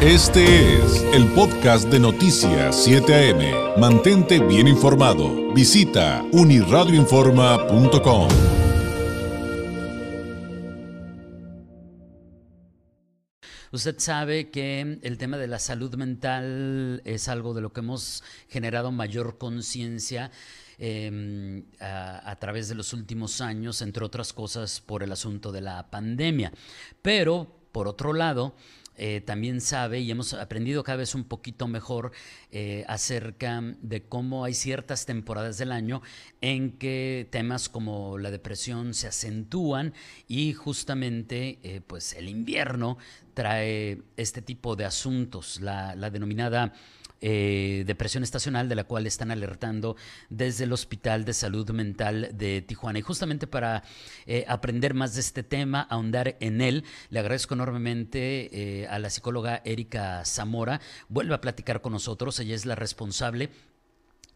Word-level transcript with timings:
Este 0.00 0.76
es 0.76 1.02
el 1.12 1.26
podcast 1.32 1.88
de 1.88 1.98
Noticias 1.98 2.84
7 2.84 3.32
AM. 3.32 3.80
Mantente 3.80 4.38
bien 4.38 4.68
informado. 4.68 5.52
Visita 5.52 6.24
uniradioinforma.com. 6.30 8.28
Usted 13.72 13.98
sabe 13.98 14.50
que 14.50 15.00
el 15.02 15.18
tema 15.18 15.36
de 15.36 15.48
la 15.48 15.58
salud 15.58 15.92
mental 15.96 17.02
es 17.04 17.26
algo 17.26 17.52
de 17.52 17.62
lo 17.62 17.72
que 17.72 17.80
hemos 17.80 18.22
generado 18.48 18.92
mayor 18.92 19.36
conciencia 19.36 20.30
em, 20.78 21.64
a, 21.80 22.30
a, 22.30 22.36
través 22.36 22.68
de 22.68 22.76
los 22.76 22.92
últimos 22.92 23.40
años, 23.40 23.82
entre 23.82 24.04
otras 24.04 24.32
cosas 24.32 24.80
por 24.80 25.02
el 25.02 25.10
asunto 25.10 25.50
de 25.50 25.62
la 25.62 25.90
pandemia. 25.90 26.52
Pero, 27.02 27.52
por 27.72 27.88
otro 27.88 28.12
lado, 28.12 28.54
eh, 28.98 29.20
también 29.20 29.60
sabe 29.60 30.00
y 30.00 30.10
hemos 30.10 30.34
aprendido 30.34 30.82
cada 30.82 30.98
vez 30.98 31.14
un 31.14 31.22
poquito 31.24 31.68
mejor 31.68 32.10
eh, 32.50 32.84
acerca 32.88 33.62
de 33.80 34.02
cómo 34.02 34.44
hay 34.44 34.54
ciertas 34.54 35.06
temporadas 35.06 35.56
del 35.56 35.70
año 35.70 36.02
en 36.40 36.72
que 36.72 37.28
temas 37.30 37.68
como 37.68 38.18
la 38.18 38.32
depresión 38.32 38.94
se 38.94 39.06
acentúan 39.06 39.94
y 40.26 40.52
justamente 40.52 41.60
eh, 41.62 41.80
pues 41.86 42.12
el 42.14 42.28
invierno 42.28 42.98
trae 43.34 44.02
este 44.16 44.42
tipo 44.42 44.74
de 44.74 44.84
asuntos, 44.84 45.60
la, 45.60 45.94
la 45.94 46.10
denominada 46.10 46.74
eh, 47.20 47.84
depresión 47.86 48.22
estacional 48.22 48.68
de 48.68 48.76
la 48.76 48.84
cual 48.84 49.06
están 49.06 49.30
alertando 49.30 49.96
desde 50.30 50.64
el 50.64 50.72
Hospital 50.72 51.24
de 51.24 51.32
Salud 51.32 51.68
Mental 51.70 52.30
de 52.32 52.62
Tijuana. 52.62 53.00
Y 53.00 53.02
justamente 53.02 53.46
para 53.46 53.82
eh, 54.26 54.44
aprender 54.46 54.94
más 54.94 55.14
de 55.14 55.20
este 55.20 55.42
tema, 55.42 55.82
ahondar 55.82 56.36
en 56.40 56.60
él, 56.60 56.84
le 57.10 57.18
agradezco 57.18 57.54
enormemente 57.54 58.82
eh, 58.82 58.86
a 58.86 58.98
la 58.98 59.10
psicóloga 59.10 59.62
Erika 59.64 60.24
Zamora. 60.24 60.80
Vuelve 61.08 61.34
a 61.34 61.40
platicar 61.40 61.80
con 61.80 61.92
nosotros, 61.92 62.38
ella 62.38 62.54
es 62.54 62.66
la 62.66 62.74
responsable 62.74 63.50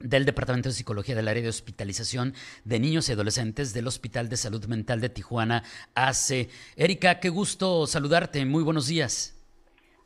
del 0.00 0.24
Departamento 0.24 0.69
de 0.69 0.74
Psicología 0.74 1.14
del 1.14 1.28
Área 1.28 1.44
de 1.44 1.48
Hospitalización 1.48 2.34
de 2.64 2.80
Niños 2.80 3.08
y 3.08 3.12
Adolescentes 3.12 3.72
del 3.72 3.86
Hospital 3.86 4.28
de 4.28 4.36
Salud 4.36 4.64
Mental 4.67 5.00
de 5.00 5.08
Tijuana, 5.08 5.62
AC. 5.94 6.48
Erika, 6.77 7.20
qué 7.20 7.28
gusto 7.28 7.86
saludarte. 7.86 8.44
Muy 8.44 8.64
buenos 8.64 8.89
días. 8.89 9.41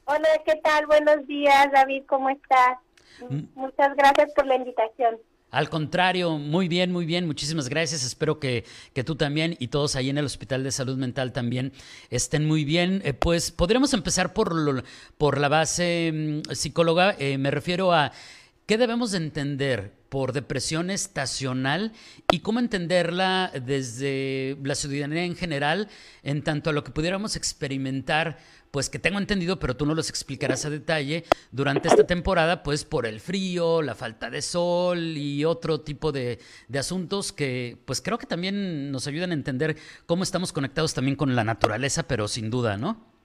Hola, 0.09 0.29
¿qué 0.45 0.55
tal? 0.63 0.87
Buenos 0.87 1.27
días, 1.27 1.67
David, 1.73 2.05
¿cómo 2.07 2.31
estás? 2.31 2.79
Mm. 3.29 3.41
Muchas 3.57 3.97
gracias 3.97 4.33
por 4.35 4.47
la 4.47 4.55
invitación. 4.55 5.17
Al 5.51 5.69
contrario, 5.69 6.39
muy 6.39 6.69
bien, 6.69 6.93
muy 6.93 7.07
bien, 7.07 7.27
muchísimas 7.27 7.69
gracias. 7.69 8.05
Espero 8.05 8.39
que, 8.39 8.65
que, 8.95 9.03
tú 9.03 9.17
también 9.17 9.57
y 9.59 9.67
todos 9.67 9.97
ahí 9.97 10.09
en 10.09 10.19
el 10.19 10.25
Hospital 10.25 10.63
de 10.63 10.71
Salud 10.71 10.97
Mental 10.97 11.33
también 11.33 11.73
estén 12.09 12.47
muy 12.47 12.65
bien. 12.65 13.03
Eh, 13.05 13.15
pues 13.15 13.51
podríamos 13.51 13.95
empezar 13.95 14.33
por, 14.33 14.55
lo, 14.55 14.81
por 15.19 15.41
la 15.41 15.49
base 15.49 16.13
mm, 16.15 16.53
psicóloga. 16.53 17.17
Eh, 17.19 17.37
me 17.37 17.51
refiero 17.51 17.93
a 17.93 18.13
qué 18.67 18.79
debemos 18.79 19.13
de 19.13 19.19
entender 19.19 19.93
por 20.09 20.33
depresión 20.33 20.91
estacional 20.91 21.93
y 22.31 22.41
cómo 22.41 22.59
entenderla 22.59 23.53
desde 23.65 24.57
la 24.63 24.75
ciudadanía 24.75 25.25
en 25.25 25.37
general 25.37 25.89
en 26.23 26.43
tanto 26.43 26.71
a 26.71 26.73
lo 26.73 26.85
que 26.85 26.91
pudiéramos 26.91 27.37
experimentar 27.37 28.39
pues 28.71 28.91
que 28.91 28.99
tengo 28.99 29.19
entendido, 29.19 29.59
pero 29.59 29.77
tú 29.77 29.87
no 29.87 29.95
los 29.95 30.11
explicarás 30.11 30.67
a 30.67 30.71
detalle, 30.71 31.25
durante 31.51 31.89
esta 31.89 32.07
temporada, 32.07 32.63
pues 32.63 32.85
por 32.85 33.07
el 33.07 33.21
frío, 33.21 33.81
la 33.81 33.95
falta 33.95 34.29
de 34.29 34.43
sol 34.43 35.17
y 35.17 35.47
otro 35.47 35.81
tipo 35.81 36.13
de 36.13 36.39
asuntos 36.79 37.33
que 37.33 37.79
pues 37.87 38.03
creo 38.03 38.19
que 38.19 38.27
también 38.27 38.91
nos 38.91 39.07
ayudan 39.07 39.31
a 39.31 39.35
entender 39.35 39.79
cómo 40.05 40.25
estamos 40.25 40.53
conectados 40.53 40.93
también 40.93 41.17
con 41.17 41.35
la 41.35 41.45
naturaleza, 41.45 42.03
pero 42.03 42.29
sin 42.29 42.51
duda, 42.51 42.77
¿no? 42.77 43.16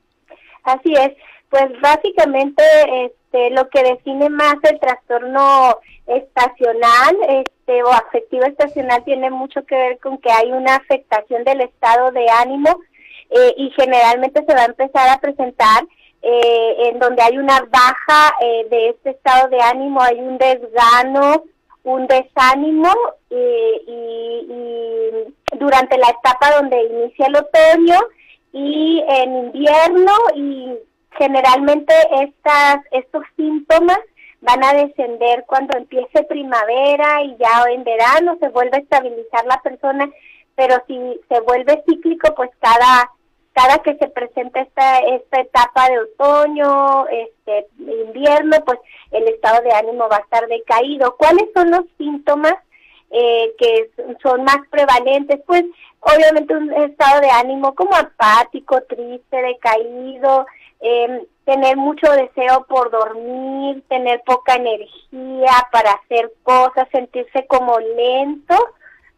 Así 0.63 0.93
es, 0.93 1.11
pues 1.49 1.69
básicamente 1.81 2.63
este, 3.05 3.49
lo 3.51 3.69
que 3.69 3.83
define 3.83 4.29
más 4.29 4.55
el 4.63 4.79
trastorno 4.79 5.77
estacional 6.07 7.17
este, 7.29 7.83
o 7.83 7.89
afectivo 7.91 8.43
estacional 8.43 9.03
tiene 9.03 9.29
mucho 9.29 9.65
que 9.65 9.75
ver 9.75 9.99
con 9.99 10.17
que 10.17 10.31
hay 10.31 10.51
una 10.51 10.75
afectación 10.75 11.43
del 11.43 11.61
estado 11.61 12.11
de 12.11 12.29
ánimo 12.29 12.79
eh, 13.29 13.53
y 13.57 13.71
generalmente 13.71 14.43
se 14.45 14.53
va 14.53 14.61
a 14.61 14.65
empezar 14.65 15.09
a 15.09 15.19
presentar 15.19 15.83
eh, 16.21 16.75
en 16.89 16.99
donde 16.99 17.23
hay 17.23 17.37
una 17.37 17.61
baja 17.61 18.35
eh, 18.41 18.67
de 18.69 18.89
este 18.89 19.11
estado 19.11 19.49
de 19.49 19.61
ánimo, 19.61 20.01
hay 20.01 20.19
un 20.19 20.37
desgano, 20.37 21.43
un 21.83 22.05
desánimo 22.07 22.93
y, 23.29 23.35
y, 23.87 25.57
durante 25.57 25.97
la 25.97 26.09
etapa 26.09 26.51
donde 26.55 26.83
inicia 26.83 27.27
el 27.27 27.35
otoño 27.35 27.99
y 28.53 29.03
en 29.07 29.37
invierno 29.45 30.11
y 30.35 30.73
generalmente 31.17 31.93
estas 32.11 32.77
estos 32.91 33.23
síntomas 33.35 33.99
van 34.41 34.63
a 34.63 34.73
descender 34.73 35.45
cuando 35.47 35.77
empiece 35.77 36.23
primavera 36.23 37.21
y 37.23 37.37
ya 37.37 37.63
en 37.69 37.83
verano 37.83 38.37
se 38.39 38.49
vuelve 38.49 38.77
a 38.77 38.81
estabilizar 38.81 39.45
la 39.45 39.61
persona, 39.61 40.09
pero 40.55 40.81
si 40.87 41.19
se 41.29 41.39
vuelve 41.41 41.83
cíclico, 41.87 42.33
pues 42.35 42.49
cada 42.59 43.09
cada 43.53 43.79
que 43.79 43.95
se 43.97 44.07
presenta 44.07 44.61
esta, 44.61 44.99
esta 44.99 45.41
etapa 45.41 45.89
de 45.89 45.99
otoño, 45.99 47.05
este 47.09 47.67
invierno, 47.77 48.57
pues 48.65 48.79
el 49.11 49.27
estado 49.27 49.61
de 49.61 49.73
ánimo 49.73 50.07
va 50.09 50.17
a 50.17 50.21
estar 50.21 50.47
decaído. 50.47 51.15
¿Cuáles 51.17 51.49
son 51.53 51.71
los 51.71 51.85
síntomas 51.97 52.53
eh, 53.11 53.53
que 53.57 53.91
son 54.21 54.43
más 54.43 54.59
prevalentes? 54.69 55.39
Pues 55.45 55.63
obviamente 55.99 56.55
un 56.55 56.71
estado 56.73 57.21
de 57.21 57.29
ánimo 57.29 57.75
como 57.75 57.95
apático, 57.95 58.81
triste, 58.83 59.41
decaído, 59.41 60.45
eh, 60.81 61.25
tener 61.45 61.77
mucho 61.77 62.11
deseo 62.11 62.65
por 62.67 62.91
dormir, 62.91 63.83
tener 63.89 64.21
poca 64.23 64.55
energía 64.55 65.51
para 65.71 65.91
hacer 65.91 66.31
cosas, 66.43 66.87
sentirse 66.91 67.45
como 67.47 67.79
lento, 67.79 68.55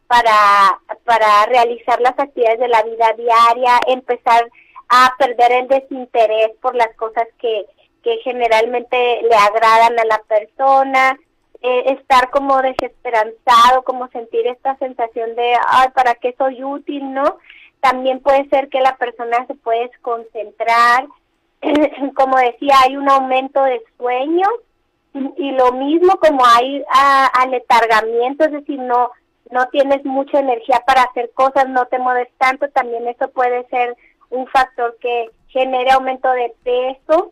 para, 0.07 0.79
para 1.05 1.45
realizar 1.47 1.99
las 2.01 2.17
actividades 2.17 2.59
de 2.59 2.67
la 2.67 2.83
vida 2.83 3.13
diaria, 3.17 3.79
empezar 3.87 4.49
a 4.89 5.13
perder 5.17 5.51
el 5.53 5.67
desinterés 5.67 6.51
por 6.61 6.75
las 6.75 6.93
cosas 6.95 7.27
que, 7.39 7.65
que 8.03 8.17
generalmente 8.23 9.21
le 9.23 9.35
agradan 9.35 9.99
a 9.99 10.05
la 10.05 10.21
persona, 10.27 11.17
eh, 11.63 11.93
estar 11.97 12.29
como 12.29 12.61
desesperanzado, 12.61 13.83
como 13.83 14.07
sentir 14.09 14.45
esta 14.47 14.75
sensación 14.77 15.35
de, 15.35 15.55
ay, 15.67 15.87
¿para 15.95 16.13
qué 16.15 16.35
soy 16.37 16.63
útil? 16.63 17.13
¿No? 17.13 17.37
También 17.79 18.19
puede 18.19 18.47
ser 18.49 18.69
que 18.69 18.81
la 18.81 18.97
persona 18.97 19.45
se 19.47 19.55
puede 19.55 19.87
desconcentrar, 19.87 21.07
como 22.15 22.37
decía, 22.37 22.75
hay 22.83 22.97
un 22.97 23.09
aumento 23.09 23.63
de 23.63 23.81
sueño 23.97 24.47
y, 25.37 25.51
lo 25.51 25.71
mismo 25.71 26.17
como 26.17 26.45
hay 26.45 26.83
aletargamiento, 27.33 28.45
es 28.45 28.51
decir, 28.51 28.79
no 28.79 29.11
no 29.51 29.67
tienes 29.67 30.03
mucha 30.03 30.39
energía 30.39 30.81
para 30.85 31.03
hacer 31.03 31.31
cosas, 31.33 31.69
no 31.69 31.85
te 31.85 31.99
mueves 31.99 32.27
tanto, 32.39 32.67
también 32.69 33.07
eso 33.07 33.29
puede 33.29 33.65
ser 33.67 33.95
un 34.31 34.47
factor 34.47 34.97
que 34.99 35.29
genere 35.47 35.91
aumento 35.91 36.29
de 36.31 36.53
peso. 36.63 37.31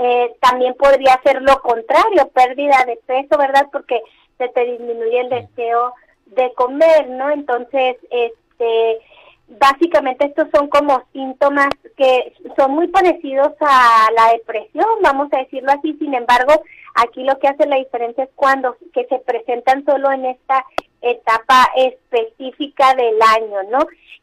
Eh, 0.00 0.36
también 0.40 0.74
podría 0.74 1.20
ser 1.24 1.42
lo 1.42 1.60
contrario, 1.60 2.30
pérdida 2.32 2.84
de 2.86 2.96
peso, 3.04 3.36
¿verdad? 3.36 3.66
Porque 3.72 4.00
se 4.38 4.48
te 4.48 4.64
disminuye 4.64 5.20
el 5.20 5.28
deseo 5.28 5.92
de 6.26 6.52
comer, 6.54 7.08
¿no? 7.08 7.30
Entonces, 7.30 7.96
este, 8.08 8.98
básicamente 9.48 10.26
estos 10.26 10.48
son 10.54 10.68
como 10.68 11.02
síntomas 11.12 11.70
que 11.96 12.32
son 12.56 12.72
muy 12.72 12.86
parecidos 12.88 13.52
a 13.60 14.08
la 14.16 14.32
depresión, 14.32 14.86
vamos 15.02 15.28
a 15.32 15.38
decirlo 15.38 15.72
así, 15.72 15.94
sin 15.94 16.14
embargo, 16.14 16.62
aquí 16.94 17.24
lo 17.24 17.38
que 17.38 17.48
hace 17.48 17.66
la 17.66 17.76
diferencia 17.76 18.24
es 18.24 18.30
cuando 18.36 18.76
que 18.92 19.04
se 19.06 19.18
presentan 19.18 19.84
solo 19.84 20.12
en 20.12 20.26
esta 20.26 20.64
etapa 21.00 21.70
específica 21.76 22.94
del 22.94 23.18
año, 23.36 23.62
¿no? 23.70 23.78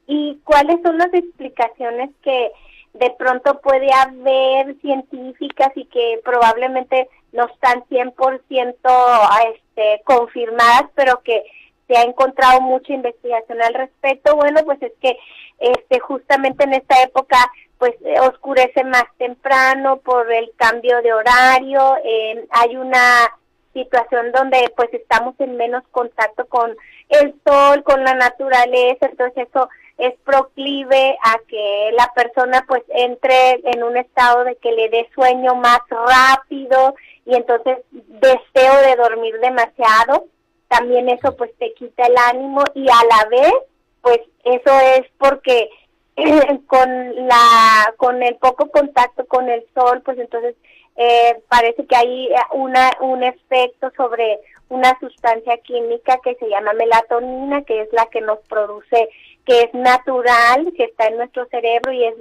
Y 0.07 0.39
cuáles 0.43 0.81
son 0.83 0.97
las 0.97 1.13
explicaciones 1.13 2.11
que 2.21 2.51
de 2.99 3.11
pronto 3.17 3.59
puede 3.61 3.91
haber 3.91 4.75
científicas 4.81 5.69
y 5.75 5.85
que 5.85 6.21
probablemente 6.23 7.09
no 7.33 7.45
están 7.45 7.83
100% 7.89 8.75
este, 9.53 10.01
confirmadas, 10.05 10.85
pero 10.95 11.21
que 11.23 11.43
se 11.87 11.97
ha 11.97 12.03
encontrado 12.03 12.61
mucha 12.61 12.93
investigación 12.93 13.61
al 13.61 13.73
respecto. 13.73 14.35
Bueno, 14.35 14.61
pues 14.63 14.81
es 14.81 14.93
que 15.01 15.17
este 15.59 15.99
justamente 15.99 16.63
en 16.63 16.73
esta 16.73 17.01
época 17.03 17.37
pues 17.77 17.93
oscurece 18.21 18.83
más 18.85 19.03
temprano 19.17 19.97
por 19.97 20.31
el 20.31 20.51
cambio 20.55 21.01
de 21.01 21.13
horario, 21.13 21.97
eh, 22.05 22.47
hay 22.51 22.77
una 22.77 23.29
situación 23.73 24.31
donde 24.31 24.71
pues 24.77 24.93
estamos 24.93 25.35
en 25.39 25.57
menos 25.57 25.83
contacto 25.91 26.45
con 26.45 26.73
el 27.09 27.35
sol, 27.45 27.83
con 27.83 28.03
la 28.05 28.13
naturaleza, 28.13 29.05
entonces 29.05 29.49
eso 29.49 29.67
es 29.97 30.13
proclive 30.25 31.17
a 31.23 31.37
que 31.47 31.91
la 31.93 32.11
persona 32.13 32.65
pues 32.67 32.83
entre 32.89 33.61
en 33.63 33.83
un 33.83 33.97
estado 33.97 34.43
de 34.43 34.55
que 34.57 34.71
le 34.71 34.89
dé 34.89 35.09
sueño 35.13 35.55
más 35.55 35.79
rápido 35.89 36.95
y 37.25 37.35
entonces 37.35 37.79
deseo 37.91 38.77
de 38.81 38.95
dormir 38.97 39.39
demasiado, 39.39 40.25
también 40.67 41.09
eso 41.09 41.35
pues 41.37 41.51
te 41.57 41.73
quita 41.73 42.05
el 42.05 42.15
ánimo 42.17 42.63
y 42.73 42.87
a 42.89 43.05
la 43.09 43.29
vez 43.29 43.53
pues 44.01 44.19
eso 44.43 44.79
es 44.97 45.07
porque 45.17 45.69
con 46.67 47.27
la 47.27 47.93
con 47.97 48.21
el 48.21 48.35
poco 48.35 48.69
contacto 48.69 49.25
con 49.25 49.49
el 49.49 49.65
sol, 49.73 50.01
pues 50.03 50.17
entonces 50.19 50.55
eh, 50.97 51.41
parece 51.49 51.85
que 51.85 51.95
hay 51.95 52.29
una 52.53 52.91
un 53.01 53.23
efecto 53.23 53.91
sobre 53.95 54.39
una 54.69 54.97
sustancia 54.99 55.57
química 55.57 56.19
que 56.23 56.35
se 56.35 56.49
llama 56.49 56.73
melatonina, 56.73 57.63
que 57.63 57.81
es 57.81 57.93
la 57.93 58.05
que 58.07 58.21
nos 58.21 58.39
produce, 58.47 59.09
que 59.45 59.61
es 59.61 59.73
natural, 59.73 60.73
que 60.75 60.85
está 60.85 61.07
en 61.07 61.17
nuestro 61.17 61.45
cerebro 61.47 61.91
y 61.91 62.03
es 62.05 62.15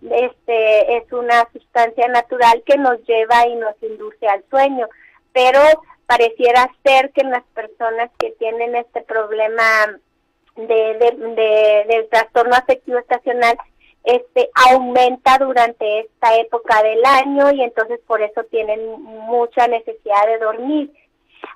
este 0.00 0.96
es 0.96 1.12
una 1.12 1.48
sustancia 1.52 2.06
natural 2.08 2.62
que 2.64 2.76
nos 2.78 3.04
lleva 3.04 3.46
y 3.48 3.56
nos 3.56 3.74
induce 3.82 4.28
al 4.28 4.44
sueño, 4.48 4.86
pero 5.32 5.60
pareciera 6.06 6.70
ser 6.84 7.10
que 7.12 7.22
en 7.22 7.30
las 7.30 7.44
personas 7.54 8.10
que 8.18 8.30
tienen 8.32 8.76
este 8.76 9.02
problema 9.02 9.62
de, 10.56 11.84
del 11.88 12.08
trastorno 12.08 12.54
afectivo 12.54 12.98
estacional 12.98 13.56
este 14.04 14.48
aumenta 14.70 15.36
durante 15.38 16.00
esta 16.00 16.36
época 16.36 16.82
del 16.82 17.04
año 17.04 17.52
y 17.52 17.62
entonces 17.62 18.00
por 18.06 18.22
eso 18.22 18.42
tienen 18.44 19.02
mucha 19.02 19.66
necesidad 19.68 20.26
de 20.26 20.38
dormir. 20.38 20.90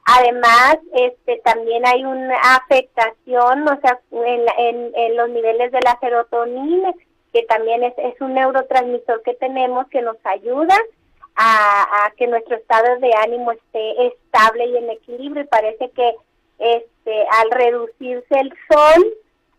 Además, 0.04 0.78
este 0.94 1.40
también 1.44 1.86
hay 1.86 2.04
una 2.04 2.36
afectación, 2.56 3.68
o 3.68 3.80
sea, 3.80 4.00
en, 4.10 4.92
en, 4.94 5.16
los 5.16 5.28
niveles 5.30 5.72
de 5.72 5.80
la 5.80 5.98
serotonina, 6.00 6.92
que 7.32 7.42
también 7.44 7.82
es, 7.84 7.94
es 7.98 8.20
un 8.20 8.34
neurotransmisor 8.34 9.22
que 9.22 9.34
tenemos 9.34 9.88
que 9.88 10.02
nos 10.02 10.16
ayuda 10.24 10.76
a, 11.36 11.82
a 12.04 12.10
que 12.16 12.26
nuestro 12.26 12.56
estado 12.56 12.98
de 12.98 13.10
ánimo 13.22 13.52
esté 13.52 14.06
estable 14.08 14.66
y 14.66 14.76
en 14.76 14.90
equilibrio. 14.90 15.44
Y 15.44 15.46
parece 15.46 15.90
que 15.90 16.14
este, 16.58 17.26
al 17.30 17.50
reducirse 17.50 18.38
el 18.38 18.52
sol 18.70 19.14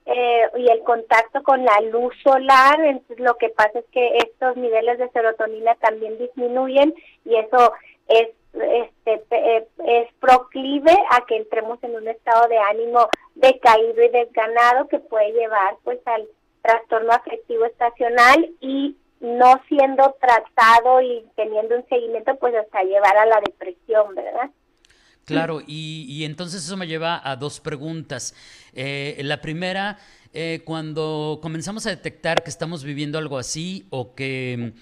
eh, 0.06 0.50
y 0.58 0.70
el 0.70 0.84
contacto 0.84 1.42
con 1.44 1.64
la 1.64 1.80
luz 1.82 2.14
solar, 2.24 2.80
entonces 2.82 3.20
lo 3.20 3.38
que 3.38 3.50
pasa 3.50 3.80
es 3.80 3.86
que 3.92 4.18
estos 4.18 4.56
niveles 4.58 4.98
de 5.00 5.10
serotonina 5.10 5.76
también 5.76 6.18
disminuyen 6.18 6.94
y 7.26 7.36
eso 7.36 7.74
es 8.08 8.30
este, 8.54 9.24
eh, 9.32 9.68
es 9.86 10.14
proclive 10.20 10.96
a 11.10 11.26
que 11.26 11.38
entremos 11.38 11.80
en 11.84 11.96
un 11.96 12.08
estado 12.08 12.48
de 12.48 12.58
ánimo 12.58 13.08
decaído 13.36 14.04
y 14.04 14.10
desganado 14.10 14.88
que 14.88 15.00
puede 15.00 15.32
llevar 15.32 15.78
pues 15.84 16.00
al 16.06 16.28
trastorno 16.62 17.12
afectivo 17.12 17.66
estacional 17.66 18.50
y 18.62 18.96
no 19.20 19.62
siendo 19.68 20.16
tratado 20.20 21.02
y 21.02 21.26
teniendo 21.36 21.78
un 21.78 21.88
seguimiento 21.88 22.36
pues 22.36 22.54
hasta 22.56 22.84
llevar 22.84 23.18
a 23.18 23.26
la 23.26 23.42
depresión, 23.42 24.14
¿verdad? 24.16 24.50
Claro, 25.26 25.62
y, 25.66 26.26
entonces 26.26 26.66
eso 26.66 26.76
me 26.76 26.86
lleva 26.86 27.22
a 27.24 27.38
dos 27.38 27.62
preguntas. 27.62 28.36
Eh, 28.74 29.20
la 29.24 29.40
primera, 29.40 29.98
eh, 30.34 30.62
cuando 30.66 31.40
comenzamos 31.42 31.86
a 31.86 31.92
detectar 31.92 32.44
que 32.44 32.50
estamos 32.50 32.84
viviendo 32.84 33.18
algo 33.18 33.38
así 33.38 33.88
o 33.90 34.16
que 34.16 34.74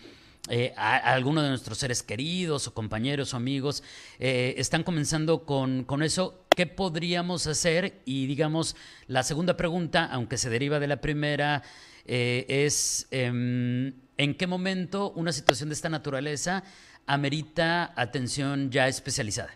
eh, 0.49 0.73
alguno 0.75 1.41
de 1.43 1.49
nuestros 1.49 1.77
seres 1.77 2.01
queridos 2.03 2.67
o 2.67 2.73
compañeros 2.73 3.33
o 3.33 3.37
amigos 3.37 3.83
están 4.19 4.83
comenzando 4.83 5.45
con, 5.45 5.83
con 5.83 6.03
eso, 6.03 6.45
¿qué 6.55 6.65
podríamos 6.65 7.47
hacer? 7.47 8.01
Y 8.05 8.25
digamos, 8.25 8.75
la 9.07 9.23
segunda 9.23 9.55
pregunta, 9.55 10.09
aunque 10.11 10.37
se 10.37 10.49
deriva 10.49 10.79
de 10.79 10.87
la 10.87 10.97
primera, 10.97 11.61
es 12.05 13.07
em, 13.11 13.93
¿en 14.17 14.35
qué 14.35 14.47
momento 14.47 15.11
una 15.11 15.31
situación 15.31 15.69
de 15.69 15.75
esta 15.75 15.89
naturaleza 15.89 16.63
amerita 17.05 17.93
atención 17.95 18.71
ya 18.71 18.87
especializada? 18.87 19.55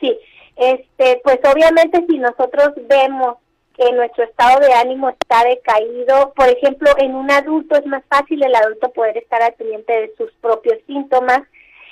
Sí, 0.00 0.16
este, 0.56 1.20
pues 1.22 1.38
obviamente 1.44 2.04
si 2.08 2.18
nosotros 2.18 2.70
vemos 2.88 3.36
que 3.78 3.92
nuestro 3.92 4.24
estado 4.24 4.58
de 4.60 4.72
ánimo 4.72 5.08
está 5.08 5.44
decaído, 5.44 6.32
por 6.34 6.48
ejemplo, 6.48 6.90
en 6.98 7.14
un 7.14 7.30
adulto 7.30 7.76
es 7.76 7.86
más 7.86 8.02
fácil 8.08 8.44
el 8.44 8.54
adulto 8.54 8.90
poder 8.90 9.16
estar 9.16 9.40
al 9.40 9.54
pendiente 9.54 9.92
de 9.92 10.14
sus 10.16 10.32
propios 10.40 10.78
síntomas. 10.86 11.42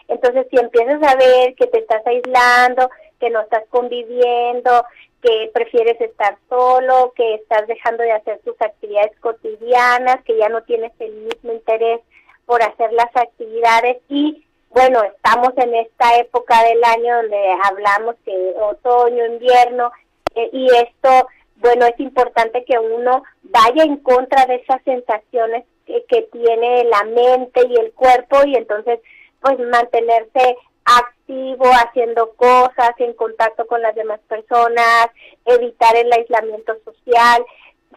Entonces, 0.09 0.47
si 0.51 0.59
empiezas 0.59 1.01
a 1.03 1.15
ver 1.15 1.55
que 1.55 1.69
te 1.69 1.79
estás 1.79 2.05
aislando, 2.05 2.91
que 3.21 3.31
no 3.31 3.41
estás 3.41 3.63
conviviendo, 3.71 4.85
que 5.23 5.51
prefieres 5.55 6.01
estar 6.01 6.37
solo, 6.49 7.13
que 7.17 7.35
estás 7.37 7.67
dejando 7.69 8.03
de 8.03 8.13
hacer 8.13 8.41
tus 8.45 8.61
actividades 8.61 9.17
cotidianas, 9.21 10.23
que 10.25 10.37
ya 10.37 10.49
no 10.49 10.63
tienes 10.65 10.93
el 10.99 11.13
mismo 11.13 11.53
interés 11.53 12.01
por 12.47 12.63
hacer 12.63 12.93
las 12.93 13.15
actividades 13.15 13.99
y 14.09 14.45
bueno, 14.71 15.03
estamos 15.05 15.57
en 15.57 15.75
esta 15.75 16.17
época 16.19 16.63
del 16.65 16.83
año 16.85 17.17
donde 17.17 17.57
hablamos 17.65 18.17
que 18.25 18.53
otoño, 18.61 19.25
invierno, 19.25 19.91
eh, 20.35 20.51
y 20.53 20.67
esto, 20.67 21.29
bueno, 21.57 21.87
es 21.87 21.99
importante 22.01 22.65
que 22.65 22.79
uno 22.79 23.23
vaya 23.45 23.85
en 23.85 23.97
contra 23.99 24.47
de 24.47 24.57
esas 24.57 24.83
sensaciones 24.85 25.65
que, 25.87 26.05
que 26.09 26.23
tiene 26.33 26.85
la 26.85 27.05
mente 27.05 27.67
y 27.69 27.77
el 27.77 27.93
cuerpo 27.93 28.39
y 28.45 28.57
entonces, 28.57 29.01
pues 29.41 29.59
mantenerse 29.59 30.57
activo, 30.87 31.65
haciendo 31.65 32.33
cosas, 32.37 32.91
en 32.99 33.13
contacto 33.15 33.67
con 33.67 33.83
las 33.83 33.95
demás 33.95 34.21
personas, 34.29 35.09
evitar 35.45 35.97
el 35.97 36.13
aislamiento 36.13 36.75
social. 36.85 37.45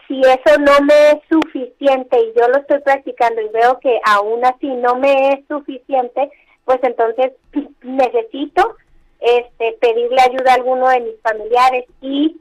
Si 0.07 0.19
eso 0.21 0.57
no 0.59 0.85
me 0.85 1.11
es 1.11 1.19
suficiente 1.29 2.19
y 2.19 2.33
yo 2.35 2.47
lo 2.47 2.57
estoy 2.57 2.79
practicando 2.79 3.41
y 3.41 3.50
veo 3.50 3.79
que 3.79 4.00
aún 4.06 4.44
así 4.44 4.67
no 4.67 4.95
me 4.95 5.33
es 5.33 5.47
suficiente, 5.47 6.31
pues 6.65 6.79
entonces 6.81 7.33
necesito 7.83 8.75
este, 9.19 9.73
pedirle 9.79 10.21
ayuda 10.21 10.51
a 10.51 10.56
alguno 10.56 10.88
de 10.89 11.01
mis 11.01 11.21
familiares 11.21 11.85
y 12.01 12.39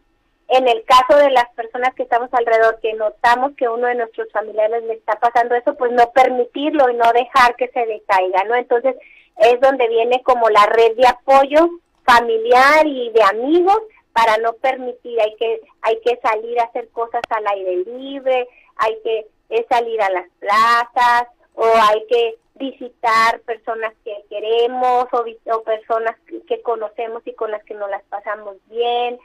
en 0.49 0.67
el 0.67 0.83
caso 0.85 1.19
de 1.19 1.31
las 1.31 1.49
personas 1.51 1.95
que 1.95 2.03
estamos 2.03 2.33
alrededor, 2.33 2.81
que 2.81 2.95
notamos 2.95 3.53
que 3.57 3.69
uno 3.69 3.87
de 3.87 3.97
nuestros 3.97 4.31
familiares 4.33 4.83
le 4.85 4.95
está 4.95 5.19
pasando 5.21 5.55
eso, 5.55 5.75
pues 5.75 5.93
no 5.93 6.11
permitirlo 6.13 6.89
y 6.91 6.95
no 6.95 7.13
dejar 7.13 7.55
que 7.57 7.69
se 7.69 7.87
decaiga, 7.87 8.45
¿no? 8.45 8.55
Entonces 8.55 8.97
es 9.37 9.61
donde 9.61 9.89
viene 9.89 10.23
como 10.23 10.49
la 10.49 10.65
red 10.67 10.97
de 10.97 11.07
apoyo 11.07 11.69
familiar 12.05 12.87
y 12.87 13.11
de 13.11 13.23
amigos 13.23 13.79
para 14.13 14.39
no 14.39 14.55
permitir, 14.55 15.21
hay 15.21 15.37
que, 15.37 15.61
hay 15.83 16.01
que 16.01 16.19
salir 16.23 16.59
a 16.59 16.65
hacer 16.65 16.89
cosas 16.89 17.23
al 17.31 17.47
aire 17.47 17.85
libre, 17.85 18.49
hay 18.77 18.99
que 19.05 19.27
salir 19.69 20.01
a 20.03 20.11
las 20.11 20.27
plazas 20.41 21.29
o 21.55 21.65
hay 21.65 22.05
que 22.09 22.37
visitar 22.55 23.41
personas 23.41 23.93
que 24.05 24.15
queremos 24.29 25.07
o, 25.13 25.63
personas 25.63 26.17
que, 26.47 26.61
conocemos 26.63 27.23
y 27.27 27.33
con 27.35 27.51
las 27.51 27.63
que 27.65 27.75
nos 27.75 27.89
las 27.89 28.03
pasamos 28.05 28.57
bien, 28.69 29.19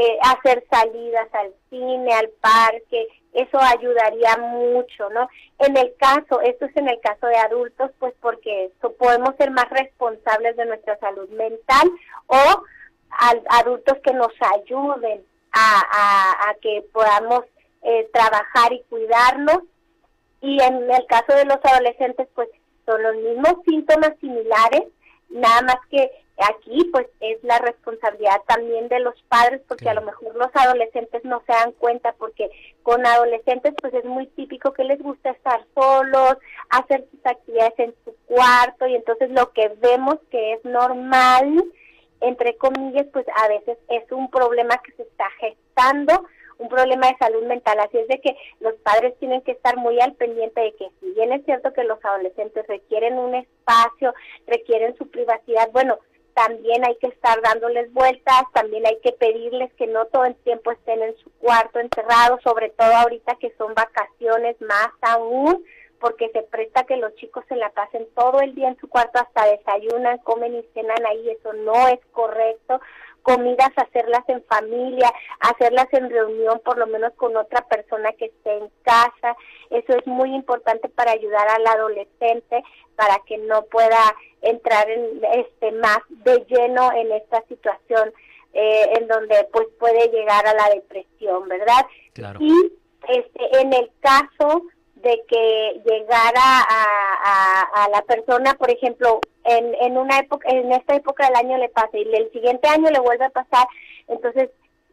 eh, 0.00 0.16
hacer 0.22 0.64
salidas 0.70 1.26
al 1.34 1.52
cine, 1.68 2.14
al 2.14 2.28
parque, 2.40 3.08
eso 3.32 3.58
ayudaría 3.60 4.36
mucho, 4.36 5.10
¿no? 5.10 5.28
En 5.58 5.76
el 5.76 5.92
caso, 5.96 6.40
esto 6.40 6.66
es 6.66 6.76
en 6.76 6.88
el 6.88 7.00
caso 7.00 7.26
de 7.26 7.36
adultos, 7.36 7.90
pues 7.98 8.14
porque 8.20 8.70
podemos 8.96 9.34
ser 9.36 9.50
más 9.50 9.68
responsables 9.70 10.56
de 10.56 10.66
nuestra 10.66 10.96
salud 11.00 11.28
mental 11.30 11.90
o 12.28 12.62
adultos 13.50 13.98
que 14.04 14.12
nos 14.12 14.30
ayuden 14.56 15.24
a, 15.52 16.48
a, 16.48 16.54
que 16.62 16.84
podamos 16.92 17.40
eh, 17.82 18.08
trabajar 18.12 18.72
y 18.72 18.84
cuidarnos. 18.88 19.62
Y 20.40 20.62
en 20.62 20.88
el 20.88 21.06
caso 21.06 21.36
de 21.36 21.44
los 21.44 21.58
adolescentes, 21.64 22.28
pues 22.36 22.48
son 22.86 23.02
los 23.02 23.16
mismos 23.16 23.64
síntomas 23.66 24.12
similares, 24.20 24.84
nada 25.28 25.62
más 25.62 25.78
que 25.90 26.08
aquí 26.38 26.88
pues 26.92 27.06
es 27.20 27.42
la 27.42 27.58
responsabilidad 27.58 28.40
también 28.46 28.88
de 28.88 29.00
los 29.00 29.20
padres 29.28 29.60
porque 29.66 29.88
a 29.88 29.94
lo 29.94 30.02
mejor 30.02 30.34
los 30.36 30.50
adolescentes 30.54 31.24
no 31.24 31.42
se 31.46 31.52
dan 31.52 31.72
cuenta 31.72 32.14
porque 32.18 32.50
con 32.82 33.04
adolescentes 33.06 33.74
pues 33.80 33.92
es 33.94 34.04
muy 34.04 34.26
típico 34.28 34.72
que 34.72 34.84
les 34.84 35.00
gusta 35.00 35.30
estar 35.30 35.64
solos, 35.74 36.36
hacer 36.70 37.06
sus 37.10 37.24
actividades 37.26 37.78
en 37.78 37.94
su 38.04 38.14
cuarto 38.26 38.86
y 38.86 38.94
entonces 38.94 39.30
lo 39.30 39.52
que 39.52 39.68
vemos 39.80 40.18
que 40.30 40.54
es 40.54 40.64
normal 40.64 41.64
entre 42.20 42.56
comillas 42.56 43.06
pues 43.12 43.26
a 43.36 43.48
veces 43.48 43.78
es 43.88 44.10
un 44.12 44.30
problema 44.30 44.78
que 44.78 44.92
se 44.92 45.02
está 45.02 45.28
gestando 45.40 46.26
un 46.58 46.68
problema 46.68 47.06
de 47.06 47.16
salud 47.18 47.44
mental. 47.44 47.78
Así 47.80 47.98
es 47.98 48.08
de 48.08 48.20
que 48.20 48.36
los 48.60 48.74
padres 48.76 49.16
tienen 49.18 49.42
que 49.42 49.52
estar 49.52 49.76
muy 49.76 50.00
al 50.00 50.14
pendiente 50.14 50.60
de 50.60 50.74
que 50.74 50.88
si 51.00 51.10
bien 51.12 51.32
es 51.32 51.44
cierto 51.44 51.72
que 51.72 51.84
los 51.84 52.04
adolescentes 52.04 52.66
requieren 52.66 53.18
un 53.18 53.34
espacio, 53.34 54.14
requieren 54.46 54.96
su 54.96 55.08
privacidad, 55.08 55.70
bueno, 55.72 55.98
también 56.38 56.84
hay 56.84 56.94
que 56.96 57.08
estar 57.08 57.42
dándoles 57.42 57.92
vueltas, 57.92 58.42
también 58.52 58.86
hay 58.86 58.96
que 59.02 59.10
pedirles 59.10 59.72
que 59.74 59.88
no 59.88 60.06
todo 60.06 60.24
el 60.24 60.36
tiempo 60.36 60.70
estén 60.70 61.02
en 61.02 61.16
su 61.16 61.30
cuarto 61.40 61.80
encerrados, 61.80 62.40
sobre 62.44 62.70
todo 62.70 62.94
ahorita 62.94 63.34
que 63.40 63.52
son 63.58 63.74
vacaciones 63.74 64.54
más 64.60 64.90
aún, 65.00 65.64
porque 66.00 66.30
se 66.30 66.42
presta 66.42 66.84
que 66.84 66.96
los 66.96 67.14
chicos 67.16 67.44
se 67.48 67.56
la 67.56 67.70
pasen 67.70 68.06
todo 68.14 68.40
el 68.40 68.54
día 68.54 68.68
en 68.68 68.78
su 68.78 68.88
cuarto, 68.88 69.18
hasta 69.18 69.46
desayunan, 69.46 70.18
comen 70.18 70.54
y 70.56 70.62
cenan 70.74 71.04
ahí, 71.06 71.30
eso 71.30 71.52
no 71.52 71.88
es 71.88 72.00
correcto 72.12 72.80
comidas, 73.28 73.70
hacerlas 73.76 74.24
en 74.28 74.42
familia, 74.44 75.12
hacerlas 75.40 75.86
en 75.92 76.08
reunión 76.08 76.62
por 76.64 76.78
lo 76.78 76.86
menos 76.86 77.12
con 77.14 77.36
otra 77.36 77.60
persona 77.68 78.12
que 78.12 78.26
esté 78.26 78.56
en 78.56 78.70
casa. 78.82 79.36
Eso 79.68 79.98
es 79.98 80.06
muy 80.06 80.34
importante 80.34 80.88
para 80.88 81.12
ayudar 81.12 81.46
al 81.46 81.66
adolescente 81.66 82.62
para 82.96 83.18
que 83.26 83.36
no 83.36 83.64
pueda 83.64 84.16
entrar 84.40 84.88
en 84.90 85.20
este 85.34 85.72
más 85.72 85.98
de 86.08 86.38
lleno 86.48 86.90
en 86.92 87.12
esta 87.12 87.42
situación 87.48 88.14
eh, 88.54 88.92
en 88.98 89.06
donde 89.08 89.46
pues 89.52 89.66
puede 89.78 90.08
llegar 90.08 90.46
a 90.46 90.54
la 90.54 90.70
depresión, 90.70 91.48
¿verdad? 91.48 91.86
Y 92.40 92.72
este 93.08 93.60
en 93.60 93.74
el 93.74 93.90
caso 94.00 94.62
de 95.02 95.22
que 95.28 95.82
llegara 95.84 96.40
a, 96.42 97.88
la 97.90 98.02
persona, 98.02 98.54
por 98.54 98.70
ejemplo, 98.70 99.20
en, 99.44 99.74
en 99.80 99.96
una 99.96 100.18
época, 100.18 100.48
en 100.50 100.72
esta 100.72 100.94
época 100.94 101.26
del 101.26 101.36
año 101.36 101.56
le 101.56 101.68
pasa 101.68 101.96
y 101.96 102.02
el 102.02 102.30
siguiente 102.32 102.68
año 102.68 102.90
le 102.90 102.98
vuelve 103.00 103.24
a 103.24 103.30
pasar, 103.30 103.66
entonces 104.08 104.50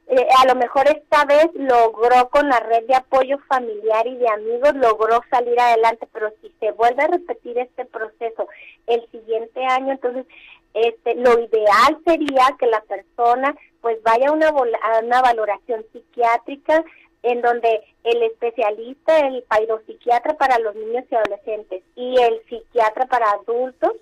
eh, 0.07 0.27
a 0.43 0.47
lo 0.47 0.55
mejor 0.55 0.88
esta 0.88 1.25
vez 1.25 1.50
logró 1.55 2.29
con 2.29 2.47
la 2.47 2.59
red 2.59 2.85
de 2.85 2.95
apoyo 2.95 3.39
familiar 3.47 4.05
y 4.05 4.15
de 4.17 4.29
amigos, 4.29 4.75
logró 4.75 5.21
salir 5.31 5.59
adelante, 5.59 6.07
pero 6.13 6.31
si 6.41 6.53
se 6.59 6.71
vuelve 6.74 7.03
a 7.03 7.07
repetir 7.07 7.57
este 7.57 7.85
proceso 7.85 8.47
el 8.85 9.09
siguiente 9.09 9.65
año, 9.65 9.93
entonces 9.93 10.27
este, 10.75 11.15
lo 11.15 11.39
ideal 11.39 12.00
sería 12.05 12.55
que 12.59 12.67
la 12.67 12.81
persona 12.81 13.55
pues 13.81 14.01
vaya 14.03 14.29
a 14.29 14.31
una, 14.31 14.50
a 14.50 15.00
una 15.03 15.21
valoración 15.21 15.83
psiquiátrica, 15.91 16.83
en 17.25 17.41
donde 17.41 17.84
el 18.03 18.22
especialista, 18.22 19.20
el 19.20 19.44
psiquiatra 19.88 20.36
para 20.38 20.60
los 20.60 20.75
niños 20.75 21.05
y 21.10 21.15
adolescentes 21.15 21.84
y 21.96 22.22
el 22.22 22.39
psiquiatra 22.48 23.08
para 23.08 23.32
adultos, 23.32 23.94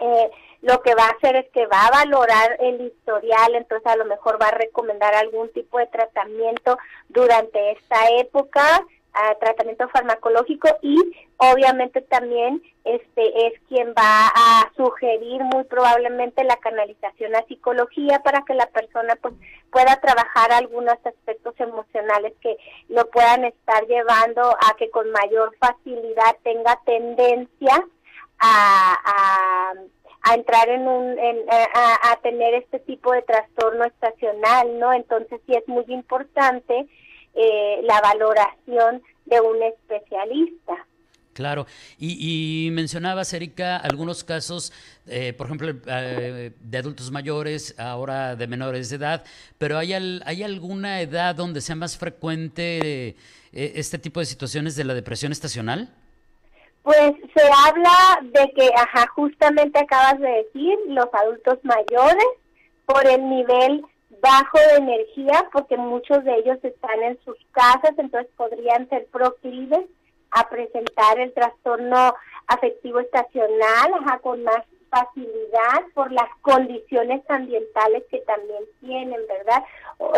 eh, 0.00 0.30
lo 0.62 0.82
que 0.82 0.96
va 0.96 1.04
a 1.04 1.10
hacer 1.10 1.36
es 1.36 1.48
que 1.50 1.66
va 1.66 1.86
a 1.86 2.04
valorar 2.04 2.56
el 2.58 2.80
historial, 2.80 3.54
entonces 3.54 3.86
a 3.86 3.96
lo 3.96 4.04
mejor 4.04 4.42
va 4.42 4.48
a 4.48 4.58
recomendar 4.58 5.14
algún 5.14 5.48
tipo 5.52 5.78
de 5.78 5.86
tratamiento 5.86 6.76
durante 7.08 7.70
esta 7.70 8.08
época, 8.18 8.84
tratamiento 9.38 9.88
farmacológico 9.88 10.68
y 10.82 10.96
obviamente 11.36 12.00
también 12.02 12.62
este 12.84 13.46
es 13.46 13.54
quien 13.68 13.90
va 13.90 14.28
a 14.34 14.72
sugerir 14.76 15.42
muy 15.42 15.64
probablemente 15.64 16.42
la 16.44 16.56
canalización 16.56 17.34
a 17.34 17.46
psicología 17.46 18.20
para 18.20 18.42
que 18.42 18.54
la 18.54 18.66
persona 18.66 19.16
pues 19.16 19.34
pueda 19.70 20.00
trabajar 20.00 20.52
algunos 20.52 20.94
aspectos 21.04 21.54
emocionales 21.58 22.34
que 22.40 22.56
lo 22.88 23.08
puedan 23.10 23.44
estar 23.44 23.86
llevando 23.86 24.42
a 24.42 24.76
que 24.76 24.90
con 24.90 25.10
mayor 25.10 25.54
facilidad 25.58 26.36
tenga 26.42 26.80
tendencia 26.84 27.86
a, 28.40 29.72
a 30.24 30.34
entrar 30.34 30.68
en 30.68 30.88
un 30.88 31.16
a, 31.50 32.12
a, 32.12 32.16
tener 32.16 32.54
este 32.54 32.80
tipo 32.80 33.12
de 33.12 33.22
trastorno 33.22 33.84
estacional 33.84 34.78
no 34.78 34.92
entonces 34.92 35.40
sí 35.46 35.54
es 35.54 35.68
muy 35.68 35.84
importante 35.88 36.86
eh, 37.34 37.80
la 37.82 38.00
valoración 38.00 39.02
de 39.26 39.40
un 39.40 39.62
especialista. 39.62 40.86
Claro, 41.32 41.66
y, 41.98 42.66
y 42.66 42.70
mencionabas, 42.70 43.32
Erika, 43.32 43.76
algunos 43.76 44.22
casos, 44.22 44.72
eh, 45.08 45.32
por 45.32 45.46
ejemplo, 45.46 45.74
eh, 45.88 46.52
de 46.60 46.78
adultos 46.78 47.10
mayores, 47.10 47.74
ahora 47.76 48.36
de 48.36 48.46
menores 48.46 48.88
de 48.90 48.96
edad, 48.96 49.24
pero 49.58 49.76
¿hay, 49.76 49.92
¿hay 49.92 50.42
alguna 50.44 51.00
edad 51.00 51.34
donde 51.34 51.60
sea 51.60 51.74
más 51.74 51.98
frecuente 51.98 53.16
este 53.50 53.98
tipo 53.98 54.20
de 54.20 54.26
situaciones 54.26 54.76
de 54.76 54.84
la 54.84 54.94
depresión 54.94 55.32
estacional? 55.32 55.92
Pues 56.84 57.14
se 57.34 57.42
habla 57.66 58.20
de 58.22 58.52
que, 58.52 58.70
ajá, 58.76 59.06
justamente 59.14 59.78
acabas 59.80 60.20
de 60.20 60.28
decir, 60.28 60.78
los 60.88 61.06
adultos 61.12 61.58
mayores, 61.64 62.26
por 62.86 63.06
el 63.06 63.28
nivel 63.28 63.82
bajo 64.24 64.58
de 64.70 64.76
energía 64.76 65.48
porque 65.52 65.76
muchos 65.76 66.24
de 66.24 66.34
ellos 66.36 66.58
están 66.62 67.02
en 67.02 67.18
sus 67.24 67.36
casas, 67.52 67.92
entonces 67.98 68.30
podrían 68.36 68.88
ser 68.88 69.06
proclives 69.08 69.84
a 70.30 70.48
presentar 70.48 71.18
el 71.18 71.32
trastorno 71.34 72.14
afectivo 72.46 73.00
estacional 73.00 73.94
ajá, 74.00 74.18
con 74.20 74.42
más 74.42 74.64
facilidad 74.88 75.82
por 75.94 76.10
las 76.10 76.28
condiciones 76.40 77.22
ambientales 77.28 78.04
que 78.10 78.20
también 78.20 78.62
tienen, 78.80 79.20
¿verdad? 79.28 79.62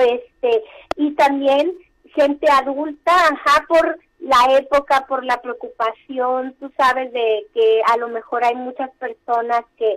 Este, 0.08 0.62
y 0.96 1.12
también 1.14 1.72
gente 2.14 2.46
adulta, 2.50 3.12
ajá, 3.12 3.64
por 3.66 3.98
la 4.20 4.56
época, 4.58 5.06
por 5.08 5.24
la 5.24 5.40
preocupación, 5.42 6.54
tú 6.60 6.70
sabes 6.76 7.12
de 7.12 7.46
que 7.52 7.82
a 7.86 7.96
lo 7.96 8.08
mejor 8.08 8.44
hay 8.44 8.54
muchas 8.54 8.90
personas 8.96 9.62
que 9.76 9.92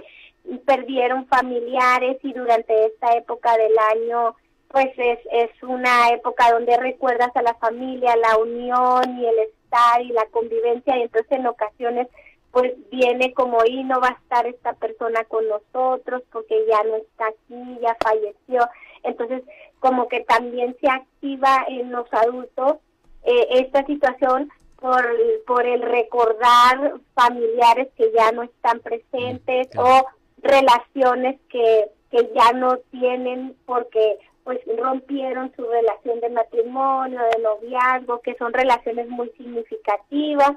perdieron 0.66 1.28
familiares 1.28 2.18
y 2.24 2.34
durante 2.34 2.86
esta 2.88 3.14
época 3.16 3.56
del 3.58 3.78
año 3.96 4.36
pues 4.70 4.88
es, 4.98 5.20
es 5.32 5.64
una 5.64 6.10
época 6.10 6.52
donde 6.52 6.78
recuerdas 6.78 7.36
a 7.36 7.42
la 7.42 7.56
familia, 7.56 8.16
la 8.16 8.38
unión 8.38 9.18
y 9.18 9.26
el 9.26 9.40
estar 9.40 10.02
y 10.02 10.10
la 10.10 10.26
convivencia 10.28 10.96
y 10.98 11.04
entonces 11.04 11.32
en 11.32 11.48
ocasiones 11.48 12.08
pues 12.52 12.74
viene 12.90 13.34
como 13.34 13.64
y 13.66 13.84
no 13.84 14.00
va 14.00 14.10
a 14.10 14.20
estar 14.22 14.46
esta 14.48 14.74
persona 14.74 15.24
con 15.26 15.48
nosotros 15.48 16.24
porque 16.32 16.66
ya 16.68 16.82
no 16.84 16.96
está 16.98 17.28
aquí, 17.28 17.80
ya 17.82 17.96
falleció. 18.04 18.68
Entonces 19.04 19.44
como 19.80 20.08
que 20.08 20.22
también 20.22 20.76
se 20.82 20.90
activa 20.90 21.66
en 21.68 21.92
los 21.92 22.12
adultos 22.14 22.78
eh, 23.24 23.48
esta 23.52 23.86
situación 23.86 24.50
por, 24.78 25.06
por 25.46 25.66
el 25.66 25.82
recordar 25.82 26.94
familiares 27.14 27.90
que 27.98 28.12
ya 28.12 28.32
no 28.32 28.44
están 28.44 28.80
presentes 28.80 29.68
o 29.78 30.06
relaciones 30.42 31.40
que, 31.50 31.90
que 32.12 32.32
ya 32.36 32.52
no 32.54 32.78
tienen 32.92 33.56
porque 33.66 34.18
pues 34.44 34.60
rompieron 34.78 35.52
su 35.56 35.64
relación 35.64 36.20
de 36.22 36.30
matrimonio, 36.30 37.20
de 37.36 37.44
noviazgo, 37.44 38.20
que 38.22 38.36
son 38.36 38.52
relaciones 38.52 39.08
muy 39.08 39.30
significativas. 39.38 40.54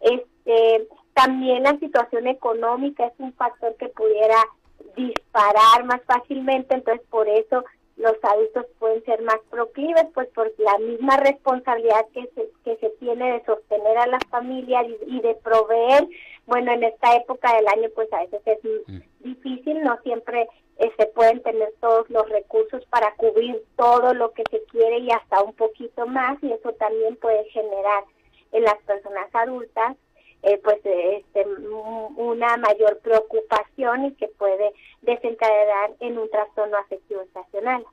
Este, 0.00 0.88
también 1.12 1.64
la 1.64 1.78
situación 1.78 2.28
económica 2.28 3.06
es 3.06 3.12
un 3.18 3.32
factor 3.34 3.74
que 3.76 3.88
pudiera 3.88 4.36
disparar 4.96 5.84
más 5.84 6.00
fácilmente, 6.06 6.74
entonces 6.74 7.06
por 7.10 7.28
eso 7.28 7.64
los 7.96 8.16
adultos 8.22 8.66
pueden 8.78 9.02
ser 9.04 9.22
más 9.22 9.38
proclives, 9.50 10.06
pues 10.12 10.28
por 10.28 10.52
la 10.58 10.78
misma 10.78 11.16
responsabilidad 11.16 12.06
que 12.12 12.26
se, 12.34 12.50
que 12.64 12.76
se 12.76 12.90
tiene 12.98 13.32
de 13.32 13.44
sostener 13.44 13.96
a 13.98 14.06
la 14.06 14.18
familia 14.30 14.82
y, 14.84 15.20
de 15.20 15.34
proveer. 15.36 16.06
Bueno, 16.46 16.72
en 16.72 16.84
esta 16.84 17.16
época 17.16 17.54
del 17.56 17.66
año, 17.68 17.88
pues 17.94 18.12
a 18.12 18.20
veces 18.20 18.40
es 18.44 18.58
mm. 18.86 18.98
difícil, 19.20 19.82
no 19.82 19.98
siempre 20.02 20.46
eh, 20.78 20.92
se 20.98 21.06
pueden 21.06 21.42
tener 21.42 21.72
todos 21.80 22.08
los 22.10 22.28
recursos 22.28 22.84
para 22.86 23.14
cubrir 23.16 23.62
todo 23.76 24.12
lo 24.12 24.32
que 24.32 24.44
se 24.50 24.62
quiere 24.64 24.98
y 24.98 25.10
hasta 25.10 25.42
un 25.42 25.54
poquito 25.54 26.06
más, 26.06 26.42
y 26.42 26.52
eso 26.52 26.72
también 26.74 27.16
puede 27.16 27.44
generar 27.50 28.04
en 28.52 28.62
las 28.62 28.76
personas 28.82 29.28
adultas 29.34 29.96
eh, 30.46 30.60
pues 30.62 30.76
este, 30.84 31.35
mayor 32.56 32.98
preocupación 33.00 34.06
y 34.06 34.14
que 34.14 34.28
puede 34.28 34.72
desencadenar 35.02 35.90
en 36.00 36.18
un 36.18 36.30
trastorno 36.30 36.76
afectivo 36.78 37.22
estacional. 37.22 37.84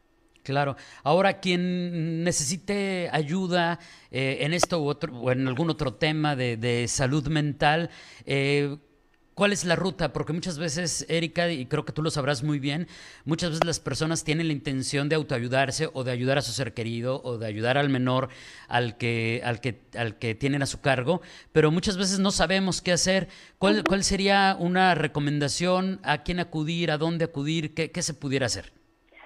Claro. 0.43 0.75
Ahora, 1.03 1.39
quien 1.39 2.23
necesite 2.23 3.09
ayuda 3.11 3.79
eh, 4.11 4.39
en 4.41 4.53
esto 4.53 4.81
o 4.81 5.31
en 5.31 5.47
algún 5.47 5.69
otro 5.69 5.93
tema 5.93 6.35
de, 6.35 6.57
de 6.57 6.87
salud 6.87 7.27
mental, 7.29 7.89
eh, 8.25 8.77
¿Cuál 9.35 9.51
es 9.51 9.65
la 9.65 9.75
ruta? 9.75 10.13
Porque 10.13 10.31
muchas 10.31 10.59
veces, 10.59 11.07
Erika, 11.09 11.49
y 11.49 11.65
creo 11.65 11.85
que 11.85 11.91
tú 11.91 12.03
lo 12.03 12.11
sabrás 12.11 12.43
muy 12.43 12.59
bien, 12.59 12.87
muchas 13.25 13.49
veces 13.49 13.65
las 13.65 13.79
personas 13.79 14.23
tienen 14.23 14.47
la 14.47 14.53
intención 14.53 15.09
de 15.09 15.15
autoayudarse 15.15 15.89
o 15.93 16.03
de 16.03 16.11
ayudar 16.11 16.37
a 16.37 16.43
su 16.43 16.51
ser 16.51 16.75
querido 16.75 17.19
o 17.23 17.39
de 17.39 17.47
ayudar 17.47 17.79
al 17.79 17.89
menor 17.89 18.29
al 18.67 18.95
que, 18.97 19.41
al 19.43 19.59
que, 19.59 19.81
al 19.97 20.19
que 20.19 20.35
tienen 20.35 20.61
a 20.61 20.67
su 20.67 20.81
cargo, 20.81 21.21
pero 21.51 21.71
muchas 21.71 21.97
veces 21.97 22.19
no 22.19 22.29
sabemos 22.29 22.81
qué 22.83 22.91
hacer. 22.91 23.27
¿Cuál, 23.57 23.83
cuál 23.83 24.03
sería 24.03 24.55
una 24.59 24.93
recomendación? 24.93 25.99
¿A 26.03 26.19
quién 26.19 26.39
acudir? 26.39 26.91
¿A 26.91 26.99
dónde 26.99 27.25
acudir? 27.25 27.73
¿Qué, 27.73 27.91
qué 27.91 28.03
se 28.03 28.13
pudiera 28.13 28.45
hacer? 28.45 28.71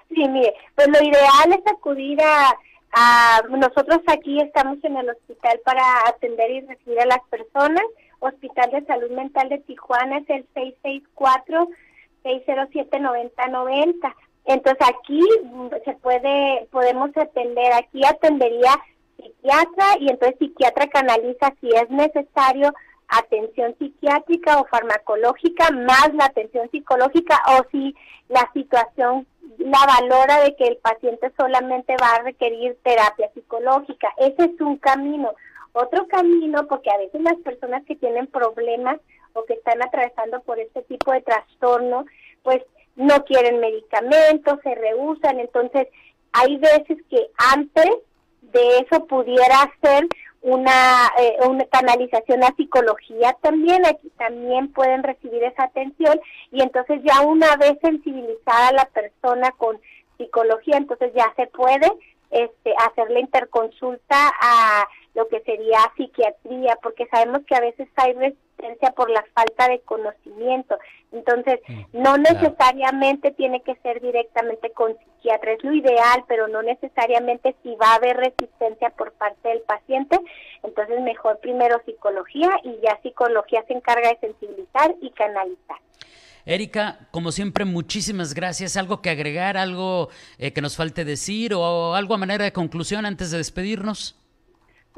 Sí, 0.08 0.26
mire, 0.26 0.54
pues 0.74 0.88
lo 0.88 1.06
ideal 1.06 1.52
es 1.52 1.72
acudir 1.72 2.18
a, 2.22 2.54
a... 2.92 3.42
Nosotros 3.50 3.98
aquí 4.06 4.40
estamos 4.40 4.78
en 4.84 4.96
el 4.96 5.10
hospital 5.10 5.60
para 5.66 5.82
atender 6.08 6.50
y 6.50 6.60
recibir 6.62 6.98
a 7.00 7.06
las 7.06 7.20
personas 7.28 7.84
Hospital 8.20 8.70
de 8.70 8.84
Salud 8.84 9.10
Mental 9.10 9.48
de 9.48 9.58
Tijuana 9.58 10.18
es 10.18 10.28
el 10.30 10.46
664-607-9090. 12.24 14.14
Entonces 14.46 14.88
aquí 14.88 15.20
mm, 15.44 15.68
se 15.84 15.92
puede, 15.94 16.66
podemos 16.70 17.10
atender, 17.16 17.72
aquí 17.72 18.04
atendería 18.04 18.72
psiquiatra 19.16 19.84
y 20.00 20.08
entonces 20.08 20.38
psiquiatra 20.38 20.86
canaliza 20.88 21.52
si 21.60 21.68
es 21.68 21.90
necesario 21.90 22.72
atención 23.08 23.74
psiquiátrica 23.78 24.60
o 24.60 24.66
farmacológica 24.66 25.70
más 25.70 26.12
la 26.14 26.26
atención 26.26 26.70
psicológica 26.70 27.40
o 27.58 27.64
si 27.70 27.94
la 28.28 28.50
situación 28.52 29.26
la 29.58 29.78
valora 29.86 30.40
de 30.44 30.54
que 30.56 30.68
el 30.68 30.76
paciente 30.76 31.32
solamente 31.36 31.96
va 32.00 32.14
a 32.14 32.22
requerir 32.22 32.76
terapia 32.82 33.30
psicológica. 33.34 34.08
Ese 34.18 34.44
es 34.44 34.60
un 34.60 34.76
camino. 34.76 35.32
Otro 35.80 36.08
camino, 36.08 36.66
porque 36.66 36.90
a 36.90 36.98
veces 36.98 37.20
las 37.20 37.36
personas 37.36 37.84
que 37.84 37.94
tienen 37.96 38.26
problemas 38.26 38.98
o 39.32 39.44
que 39.44 39.54
están 39.54 39.80
atravesando 39.82 40.40
por 40.42 40.58
este 40.58 40.82
tipo 40.82 41.12
de 41.12 41.20
trastorno, 41.20 42.04
pues 42.42 42.62
no 42.96 43.24
quieren 43.24 43.60
medicamentos, 43.60 44.58
se 44.64 44.74
rehusan, 44.74 45.38
entonces 45.38 45.86
hay 46.32 46.56
veces 46.56 46.98
que 47.08 47.28
antes 47.52 47.90
de 48.42 48.78
eso 48.78 49.06
pudiera 49.06 49.72
ser 49.80 50.08
una, 50.42 51.10
eh, 51.18 51.36
una 51.46 51.64
canalización 51.66 52.42
a 52.42 52.54
psicología 52.56 53.36
también, 53.40 53.84
aquí 53.86 54.10
también 54.18 54.72
pueden 54.72 55.02
recibir 55.02 55.44
esa 55.44 55.64
atención. 55.64 56.20
Y 56.50 56.62
entonces 56.62 57.00
ya 57.04 57.20
una 57.22 57.56
vez 57.56 57.78
sensibilizada 57.82 58.72
la 58.72 58.86
persona 58.86 59.52
con 59.52 59.80
psicología, 60.16 60.76
entonces 60.76 61.12
ya 61.14 61.32
se 61.36 61.46
puede 61.46 61.86
este, 62.30 62.74
hacer 62.86 63.10
la 63.10 63.20
interconsulta 63.20 64.32
a 64.40 64.86
lo 65.18 65.26
que 65.26 65.40
sería 65.40 65.78
psiquiatría, 65.96 66.78
porque 66.80 67.06
sabemos 67.08 67.42
que 67.44 67.56
a 67.56 67.60
veces 67.60 67.88
hay 67.96 68.12
resistencia 68.12 68.92
por 68.92 69.10
la 69.10 69.24
falta 69.34 69.68
de 69.68 69.80
conocimiento. 69.80 70.78
Entonces, 71.10 71.58
mm, 71.66 71.82
no 71.92 72.18
necesariamente 72.18 73.32
tiene 73.32 73.60
que 73.62 73.74
ser 73.82 74.00
directamente 74.00 74.70
con 74.70 74.96
psiquiatra, 74.96 75.54
es 75.54 75.64
lo 75.64 75.72
ideal, 75.72 76.24
pero 76.28 76.46
no 76.46 76.62
necesariamente 76.62 77.56
si 77.64 77.74
va 77.74 77.92
a 77.92 77.94
haber 77.96 78.16
resistencia 78.16 78.90
por 78.90 79.10
parte 79.12 79.48
del 79.48 79.62
paciente, 79.62 80.16
entonces 80.62 81.00
mejor 81.00 81.40
primero 81.40 81.82
psicología 81.84 82.50
y 82.62 82.78
ya 82.80 83.00
psicología 83.02 83.64
se 83.66 83.74
encarga 83.74 84.10
de 84.10 84.18
sensibilizar 84.20 84.94
y 85.00 85.10
canalizar. 85.10 85.78
Erika, 86.46 87.08
como 87.10 87.32
siempre, 87.32 87.64
muchísimas 87.64 88.34
gracias. 88.34 88.76
¿Algo 88.76 89.02
que 89.02 89.10
agregar, 89.10 89.56
algo 89.56 90.10
eh, 90.38 90.52
que 90.52 90.62
nos 90.62 90.76
falte 90.76 91.04
decir 91.04 91.52
o 91.54 91.94
algo 91.94 92.14
a 92.14 92.18
manera 92.18 92.44
de 92.44 92.52
conclusión 92.52 93.04
antes 93.04 93.32
de 93.32 93.38
despedirnos? 93.38 94.16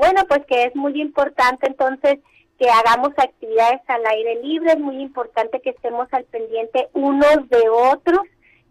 Bueno, 0.00 0.24
pues 0.26 0.46
que 0.46 0.64
es 0.64 0.74
muy 0.74 0.98
importante 0.98 1.66
entonces 1.66 2.20
que 2.58 2.70
hagamos 2.70 3.10
actividades 3.18 3.82
al 3.86 4.06
aire 4.06 4.36
libre, 4.36 4.72
es 4.72 4.78
muy 4.78 4.96
importante 5.02 5.60
que 5.60 5.70
estemos 5.70 6.08
al 6.12 6.24
pendiente 6.24 6.88
unos 6.94 7.46
de 7.50 7.68
otros 7.68 8.22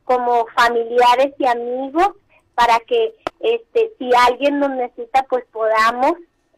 como 0.06 0.48
familiares 0.58 1.36
y 1.38 1.46
amigos 1.46 2.14
para 2.56 2.80
que 2.80 3.14
este 3.42 3.92
si 4.00 4.10
alguien 4.28 4.58
nos 4.58 4.72
necesita 4.72 5.22
pues 5.30 5.46
podamos 5.52 6.14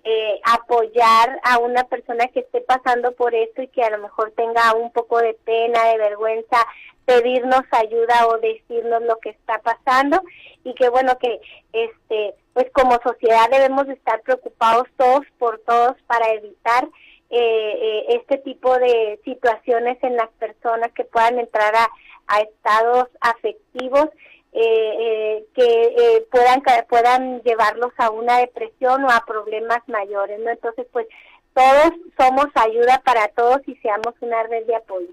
eh, 0.06 0.40
apoyar 0.46 1.42
a 1.44 1.58
una 1.58 1.84
persona 1.84 2.30
que 2.30 2.40
esté 2.40 2.62
pasando 2.62 3.12
por 3.12 3.36
esto 3.36 3.62
y 3.62 3.68
que 3.68 3.84
a 3.84 3.90
lo 3.90 3.98
mejor 3.98 4.32
tenga 4.38 4.74
un 4.74 4.94
poco 4.94 5.18
de 5.20 5.34
pena, 5.34 5.84
de 5.88 5.98
vergüenza, 5.98 6.66
pedirnos 7.12 7.64
ayuda 7.72 8.28
o 8.28 8.38
decirnos 8.38 9.02
lo 9.04 9.18
que 9.18 9.32
está 9.32 9.60
pasando 9.60 10.22
y 10.64 10.74
que 10.76 10.90
bueno 10.90 11.18
que 11.20 11.40
este 11.74 12.36
pues 12.54 12.68
como 12.72 13.00
sociedad 13.04 13.50
debemos 13.52 13.88
estar 13.90 14.22
preocupados 14.22 14.88
todos 14.98 15.26
por 15.38 15.60
todos 15.60 15.96
para 16.08 16.30
evitar 16.34 16.86
eh, 17.30 17.40
eh, 17.40 18.06
este 18.22 18.38
tipo 18.40 18.78
de 18.78 19.20
situaciones 19.24 19.98
en 20.04 20.16
las 20.16 20.30
personas 20.32 20.92
que 20.94 21.06
puedan 21.06 21.40
entrar 21.40 21.74
a, 21.76 21.90
a 22.28 22.40
estados 22.42 23.08
afectivos 23.20 24.10
eh, 24.54 24.96
eh, 25.00 25.46
que 25.54 25.64
eh, 25.64 26.28
puedan 26.30 26.62
puedan 26.90 27.42
llevarlos 27.42 27.94
a 27.98 28.10
una 28.10 28.40
depresión 28.40 29.04
o 29.06 29.10
a 29.10 29.24
problemas 29.26 29.80
mayores 29.88 30.40
no 30.40 30.50
entonces 30.50 30.86
pues 30.92 31.08
todos 31.54 31.92
somos 32.18 32.48
ayuda 32.56 33.02
para 33.06 33.30
todos 33.30 33.62
y 33.68 33.76
seamos 33.78 34.14
una 34.20 34.44
red 34.44 34.66
de 34.66 34.76
apoyo 34.76 35.08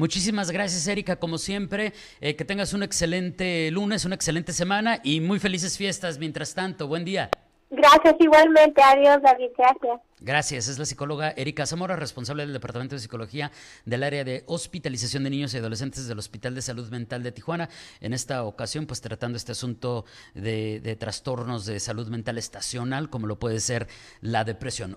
Muchísimas 0.00 0.50
gracias, 0.50 0.86
Erika, 0.86 1.16
como 1.16 1.36
siempre. 1.36 1.92
que 2.20 2.44
tengas 2.46 2.72
un 2.72 2.82
excelente 2.82 3.70
lunes, 3.70 4.06
una 4.06 4.14
excelente 4.14 4.54
semana 4.54 4.98
y 5.04 5.20
muy 5.20 5.38
felices 5.38 5.76
fiestas 5.76 6.18
mientras 6.18 6.54
tanto. 6.54 6.88
Buen 6.88 7.04
día. 7.04 7.28
Gracias 7.68 8.14
igualmente. 8.18 8.80
Adiós, 8.82 9.20
David. 9.22 9.50
Gracias. 9.58 10.00
Gracias. 10.20 10.68
Es 10.68 10.78
la 10.78 10.86
psicóloga 10.86 11.34
Erika 11.36 11.66
Zamora, 11.66 11.96
responsable 11.96 12.44
del 12.44 12.54
Departamento 12.54 12.94
de 12.94 13.00
Psicología 13.00 13.52
del 13.84 14.02
área 14.02 14.24
de 14.24 14.42
hospitalización 14.46 15.24
de 15.24 15.30
niños 15.30 15.52
y 15.52 15.58
adolescentes 15.58 16.08
del 16.08 16.18
Hospital 16.18 16.54
de 16.54 16.62
Salud 16.62 16.88
Mental 16.88 17.22
de 17.22 17.32
Tijuana. 17.32 17.68
En 18.00 18.14
esta 18.14 18.44
ocasión, 18.44 18.86
pues 18.86 19.02
tratando 19.02 19.36
este 19.36 19.52
asunto 19.52 20.06
de, 20.32 20.80
de 20.80 20.96
trastornos 20.96 21.66
de 21.66 21.78
salud 21.78 22.08
mental 22.08 22.38
estacional, 22.38 23.10
como 23.10 23.26
lo 23.26 23.38
puede 23.38 23.60
ser 23.60 23.86
la 24.22 24.44
depresión. 24.44 24.96